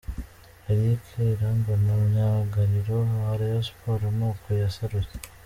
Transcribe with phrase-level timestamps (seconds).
[0.71, 5.15] Eric Irambona myugariro wa Rayon Sport ni uku yaserutse.